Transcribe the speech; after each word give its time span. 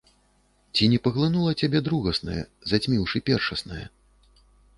Ці 0.77 0.87
не 0.93 0.99
паглынула 1.07 1.51
цябе 1.63 1.81
другаснае, 1.89 2.39
зацьміўшы 2.73 3.17
першаснае? 3.29 3.85